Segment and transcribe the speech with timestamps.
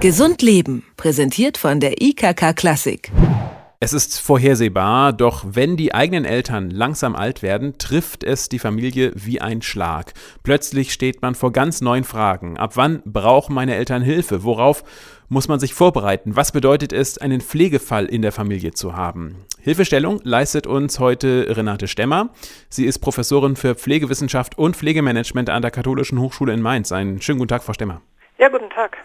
[0.00, 3.12] Gesund Leben, präsentiert von der IKK Klassik.
[3.80, 9.12] Es ist vorhersehbar, doch wenn die eigenen Eltern langsam alt werden, trifft es die Familie
[9.14, 10.14] wie ein Schlag.
[10.42, 12.56] Plötzlich steht man vor ganz neuen Fragen.
[12.56, 14.42] Ab wann brauchen meine Eltern Hilfe?
[14.42, 14.84] Worauf
[15.28, 16.34] muss man sich vorbereiten?
[16.34, 19.36] Was bedeutet es, einen Pflegefall in der Familie zu haben?
[19.60, 22.30] Hilfestellung leistet uns heute Renate Stemmer.
[22.70, 26.90] Sie ist Professorin für Pflegewissenschaft und Pflegemanagement an der Katholischen Hochschule in Mainz.
[26.90, 28.00] Einen schönen guten Tag, Frau Stemmer.
[28.40, 28.96] Ja, guten Tag.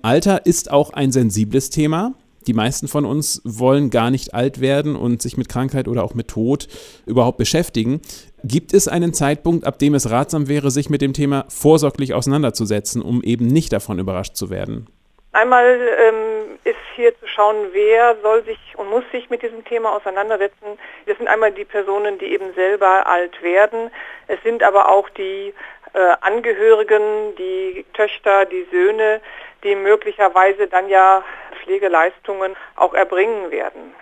[0.00, 2.12] Alter ist auch ein sensibles Thema.
[2.46, 6.14] Die meisten von uns wollen gar nicht alt werden und sich mit Krankheit oder auch
[6.14, 6.68] mit Tod
[7.04, 8.00] überhaupt beschäftigen.
[8.44, 13.02] Gibt es einen Zeitpunkt, ab dem es ratsam wäre, sich mit dem Thema vorsorglich auseinanderzusetzen,
[13.02, 14.86] um eben nicht davon überrascht zu werden?
[15.32, 19.96] Einmal ähm, ist hier zu schauen, wer soll sich und muss sich mit diesem Thema
[19.96, 20.78] auseinandersetzen.
[21.06, 23.90] Das sind einmal die Personen, die eben selber alt werden.
[24.28, 25.52] Es sind aber auch die
[25.92, 29.20] äh, Angehörigen, die Töchter, die Söhne,
[29.62, 31.24] die möglicherweise dann ja
[31.62, 33.94] Pflegeleistungen auch erbringen werden.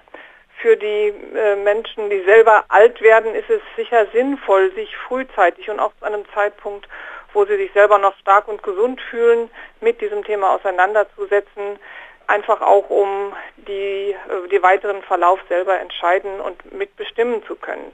[0.58, 5.80] Für die äh, Menschen, die selber alt werden, ist es sicher sinnvoll, sich frühzeitig und
[5.80, 6.88] auch zu einem Zeitpunkt,
[7.32, 11.78] wo sie sich selber noch stark und gesund fühlen, mit diesem Thema auseinanderzusetzen,
[12.26, 17.92] einfach auch um die, äh, die weiteren Verlauf selber entscheiden und mitbestimmen zu können.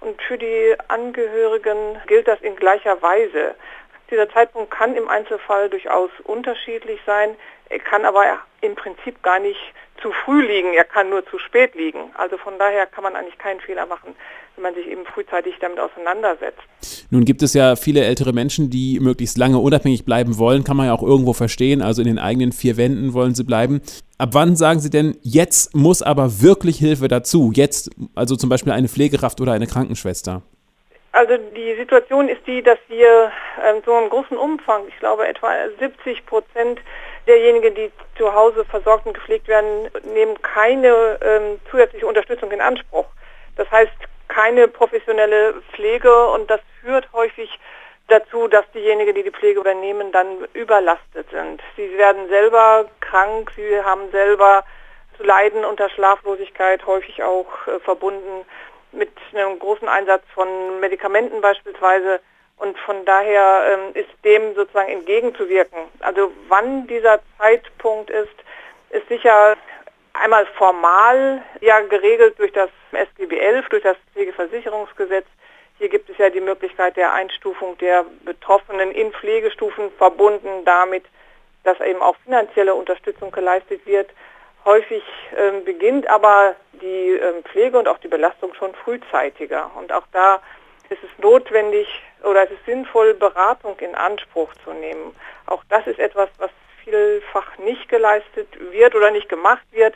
[0.00, 3.54] Und für die Angehörigen gilt das in gleicher Weise.
[4.10, 7.36] Dieser Zeitpunkt kann im Einzelfall durchaus unterschiedlich sein,
[7.68, 8.24] er kann aber
[8.62, 9.60] im Prinzip gar nicht
[10.00, 12.10] zu früh liegen, er kann nur zu spät liegen.
[12.14, 14.14] Also von daher kann man eigentlich keinen Fehler machen,
[14.54, 16.60] wenn man sich eben frühzeitig damit auseinandersetzt.
[17.10, 20.86] Nun gibt es ja viele ältere Menschen, die möglichst lange unabhängig bleiben wollen, kann man
[20.86, 23.82] ja auch irgendwo verstehen, also in den eigenen vier Wänden wollen sie bleiben.
[24.20, 27.52] Ab wann sagen Sie denn, jetzt muss aber wirklich Hilfe dazu?
[27.54, 30.42] Jetzt, also zum Beispiel eine Pflegekraft oder eine Krankenschwester?
[31.12, 33.30] Also die Situation ist die, dass wir
[33.64, 36.80] ähm, so einen großen Umfang, ich glaube etwa 70 Prozent
[37.28, 43.06] derjenigen, die zu Hause versorgt und gepflegt werden, nehmen keine ähm, zusätzliche Unterstützung in Anspruch.
[43.54, 43.92] Das heißt
[44.26, 47.50] keine professionelle Pflege und das führt häufig
[48.08, 51.62] dazu, dass diejenigen, die die Pflege übernehmen, dann überlastet sind.
[51.76, 54.64] Sie werden selber krank, sie haben selber
[55.16, 58.44] zu leiden unter Schlaflosigkeit, häufig auch äh, verbunden
[58.92, 62.20] mit einem großen Einsatz von Medikamenten beispielsweise.
[62.56, 65.78] Und von daher ähm, ist dem sozusagen entgegenzuwirken.
[66.00, 68.34] Also wann dieser Zeitpunkt ist,
[68.90, 69.56] ist sicher
[70.14, 75.26] einmal formal ja geregelt durch das SGB 11, durch das Pflegeversicherungsgesetz.
[75.78, 81.04] Hier gibt es ja die Möglichkeit der Einstufung der Betroffenen in Pflegestufen verbunden damit,
[81.62, 84.10] dass eben auch finanzielle Unterstützung geleistet wird.
[84.64, 85.02] Häufig
[85.36, 89.70] ähm, beginnt aber die ähm, Pflege und auch die Belastung schon frühzeitiger.
[89.76, 90.42] Und auch da
[90.90, 91.86] ist es notwendig
[92.24, 95.14] oder es ist sinnvoll, Beratung in Anspruch zu nehmen.
[95.46, 96.50] Auch das ist etwas, was
[96.82, 99.94] vielfach nicht geleistet wird oder nicht gemacht wird,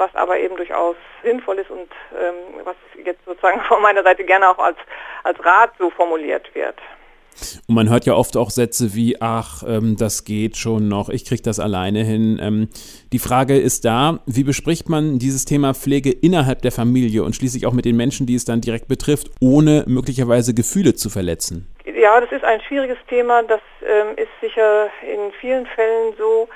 [0.00, 1.88] was aber eben durchaus sinnvoll ist und
[2.18, 4.78] ähm, was jetzt sozusagen von meiner Seite gerne auch als,
[5.22, 6.76] als Rat so formuliert wird.
[7.68, 11.24] Und man hört ja oft auch Sätze wie, ach, ähm, das geht schon noch, ich
[11.24, 12.38] kriege das alleine hin.
[12.42, 12.68] Ähm,
[13.12, 17.66] die Frage ist da, wie bespricht man dieses Thema Pflege innerhalb der Familie und schließlich
[17.66, 21.66] auch mit den Menschen, die es dann direkt betrifft, ohne möglicherweise Gefühle zu verletzen?
[21.84, 23.42] Ja, das ist ein schwieriges Thema.
[23.42, 26.48] Das ähm, ist sicher in vielen Fällen so.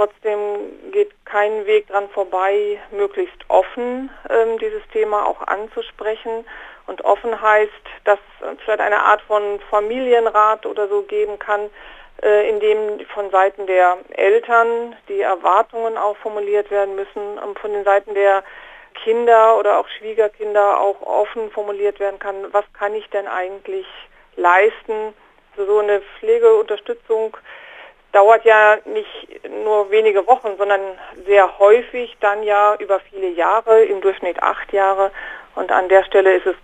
[0.00, 6.46] Trotzdem geht kein Weg dran vorbei, möglichst offen ähm, dieses Thema auch anzusprechen.
[6.86, 7.70] Und offen heißt,
[8.04, 11.68] dass es vielleicht eine Art von Familienrat oder so geben kann,
[12.22, 17.70] äh, in dem von Seiten der Eltern die Erwartungen auch formuliert werden müssen und von
[17.70, 18.42] den Seiten der
[19.04, 23.86] Kinder oder auch Schwiegerkinder auch offen formuliert werden kann, was kann ich denn eigentlich
[24.36, 25.12] leisten.
[25.58, 27.36] Also so eine Pflegeunterstützung
[28.12, 30.80] dauert ja nicht nur wenige Wochen, sondern
[31.26, 35.10] sehr häufig dann ja über viele Jahre, im Durchschnitt acht Jahre.
[35.54, 36.54] Und an der Stelle ist es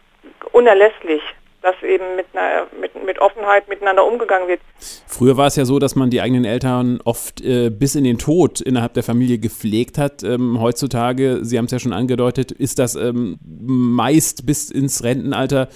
[0.53, 1.23] unerlässlich,
[1.63, 4.61] dass eben mit, einer, mit, mit Offenheit miteinander umgegangen wird.
[5.07, 8.19] Früher war es ja so, dass man die eigenen Eltern oft äh, bis in den
[8.19, 10.23] Tod innerhalb der Familie gepflegt hat.
[10.23, 15.69] Ähm, heutzutage, Sie haben es ja schon angedeutet, ist das ähm, meist bis ins Rentenalter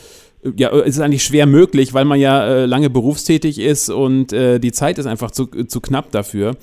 [0.44, 4.32] äh, ja, ist es eigentlich schwer möglich, weil man ja äh, lange berufstätig ist und
[4.32, 6.56] äh, die Zeit ist einfach zu, zu knapp dafür.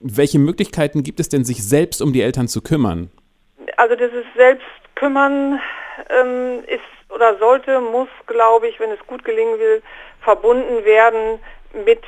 [0.00, 3.10] Welche Möglichkeiten gibt es denn, sich selbst um die Eltern zu kümmern?
[3.76, 5.60] Also dieses Selbstkümmern
[6.10, 6.80] ähm, ist
[7.10, 9.82] oder sollte, muss, glaube ich, wenn es gut gelingen will,
[10.20, 11.38] verbunden werden
[11.84, 12.02] mit,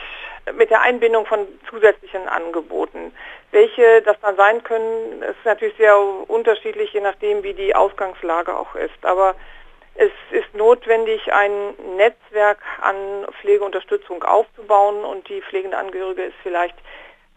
[0.56, 1.40] mit der Einbindung von
[1.70, 3.12] zusätzlichen Angeboten.
[3.50, 8.74] Welche das dann sein können, ist natürlich sehr unterschiedlich, je nachdem, wie die Ausgangslage auch
[8.74, 9.02] ist.
[9.02, 9.34] Aber
[9.94, 16.76] es ist notwendig, ein Netzwerk an Pflegeunterstützung aufzubauen und die pflegende Angehörige ist vielleicht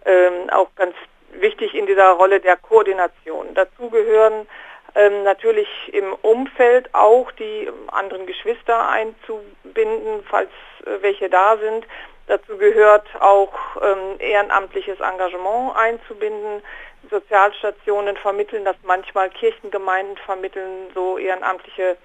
[0.05, 0.95] ähm, auch ganz
[1.33, 3.53] wichtig in dieser Rolle der Koordination.
[3.53, 4.47] Dazu gehören
[4.95, 10.49] ähm, natürlich im Umfeld auch die anderen Geschwister einzubinden, falls
[10.85, 11.85] äh, welche da sind.
[12.27, 16.61] Dazu gehört auch ähm, ehrenamtliches Engagement einzubinden.
[17.09, 21.97] Sozialstationen vermitteln das manchmal, Kirchengemeinden vermitteln so ehrenamtliche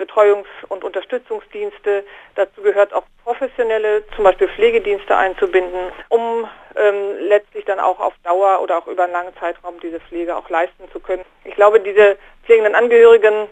[0.00, 2.04] Betreuungs- und Unterstützungsdienste.
[2.34, 8.60] Dazu gehört auch professionelle, zum Beispiel Pflegedienste einzubinden, um ähm, letztlich dann auch auf Dauer
[8.62, 11.24] oder auch über einen langen Zeitraum diese Pflege auch leisten zu können.
[11.44, 13.48] Ich glaube, diese pflegenden Angehörigen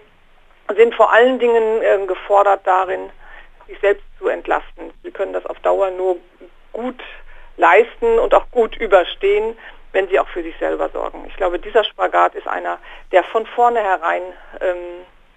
[0.75, 3.11] sind vor allen Dingen äh, gefordert darin,
[3.67, 4.93] sich selbst zu entlasten.
[5.03, 6.17] Sie können das auf Dauer nur
[6.73, 7.01] gut
[7.57, 9.57] leisten und auch gut überstehen,
[9.93, 11.25] wenn sie auch für sich selber sorgen.
[11.29, 12.79] Ich glaube, dieser Spagat ist einer,
[13.13, 14.23] der von vornherein
[14.61, 14.77] ähm,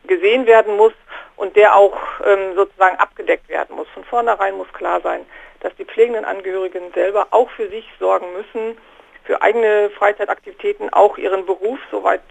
[0.06, 0.94] gesehen werden muss
[1.36, 3.88] und der auch ähm, sozusagen abgedeckt werden muss.
[3.94, 5.26] Von vornherein muss klar sein,
[5.62, 8.78] dass die pflegenden Angehörigen selber auch für sich sorgen müssen,
[9.24, 12.22] für eigene Freizeitaktivitäten, auch ihren Beruf, soweit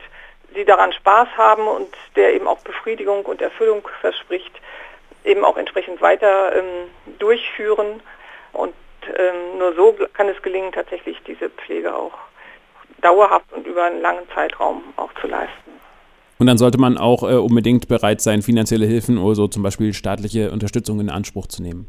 [0.55, 4.53] sie daran Spaß haben und der eben auch Befriedigung und Erfüllung verspricht,
[5.25, 8.03] eben auch entsprechend weiter ähm, durchführen.
[8.53, 8.75] Und
[9.17, 12.19] ähm, nur so kann es gelingen, tatsächlich diese Pflege auch
[13.01, 15.70] dauerhaft und über einen langen Zeitraum auch zu leisten.
[16.41, 19.93] Und dann sollte man auch äh, unbedingt bereit sein, finanzielle Hilfen oder so zum Beispiel
[19.93, 21.87] staatliche Unterstützung in Anspruch zu nehmen.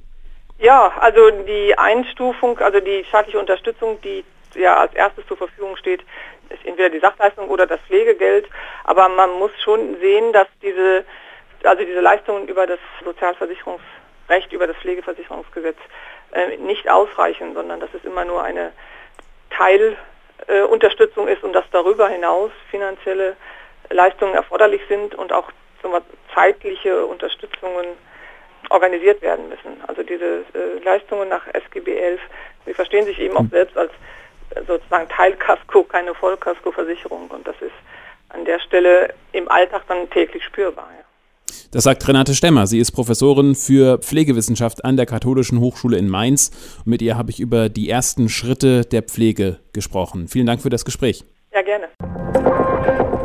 [0.59, 4.25] Ja, also die Einstufung, also die staatliche Unterstützung, die
[4.55, 6.01] ja als erstes zur Verfügung steht,
[6.49, 8.49] ist entweder die Sachleistung oder das Pflegegeld.
[8.83, 11.05] Aber man muss schon sehen, dass diese,
[11.63, 15.77] also diese Leistungen über das Sozialversicherungsrecht, über das Pflegeversicherungsgesetz
[16.33, 18.73] äh, nicht ausreichen, sondern dass es immer nur eine
[19.49, 23.37] Teilunterstützung äh, ist und dass darüber hinaus finanzielle
[23.91, 25.51] Leistungen erforderlich sind und auch
[26.33, 27.87] zeitliche Unterstützungen
[28.69, 29.81] organisiert werden müssen.
[29.87, 32.21] Also diese äh, Leistungen nach SGB 11,
[32.65, 33.49] sie verstehen sich eben auch hm.
[33.49, 33.91] selbst als
[34.55, 37.73] äh, sozusagen Teilkasko, keine Vollkaskoversicherung und das ist
[38.29, 40.87] an der Stelle im Alltag dann täglich spürbar.
[40.97, 41.03] Ja.
[41.71, 42.67] Das sagt Renate Stemmer.
[42.67, 46.51] Sie ist Professorin für Pflegewissenschaft an der Katholischen Hochschule in Mainz.
[46.79, 50.27] Und mit ihr habe ich über die ersten Schritte der Pflege gesprochen.
[50.27, 51.23] Vielen Dank für das Gespräch.
[51.53, 51.89] Ja, gerne.